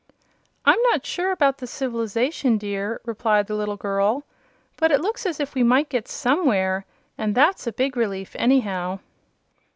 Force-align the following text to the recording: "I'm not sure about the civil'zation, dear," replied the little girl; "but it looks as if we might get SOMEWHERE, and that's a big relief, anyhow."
"I'm 0.65 0.81
not 0.91 1.05
sure 1.05 1.29
about 1.31 1.59
the 1.59 1.67
civil'zation, 1.67 2.57
dear," 2.57 2.99
replied 3.05 3.45
the 3.45 3.53
little 3.53 3.77
girl; 3.77 4.23
"but 4.77 4.89
it 4.91 4.99
looks 4.99 5.27
as 5.27 5.39
if 5.39 5.53
we 5.53 5.61
might 5.61 5.89
get 5.89 6.07
SOMEWHERE, 6.07 6.85
and 7.19 7.35
that's 7.35 7.67
a 7.67 7.71
big 7.71 7.95
relief, 7.95 8.35
anyhow." 8.39 8.97